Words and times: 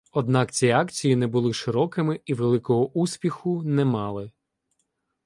Однак 0.11 0.51
ці 0.51 0.69
акції 0.69 1.15
не 1.15 1.27
були 1.27 1.53
широкими 1.53 2.19
і 2.25 2.33
великого 2.33 2.89
успіху 2.91 3.63
не 3.63 3.85
мали. 3.85 4.31